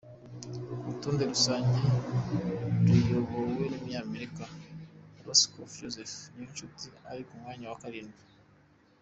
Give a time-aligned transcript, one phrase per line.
[0.69, 1.79] Ku rutonde rusange
[2.85, 4.45] ruyobowe n’Umunyamerika
[5.25, 8.23] Rosskopf Joseph, Niyonshuti ari ku mwanya wa karindwi.